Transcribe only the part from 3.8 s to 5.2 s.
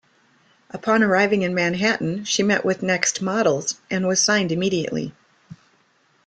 and was signed immediately.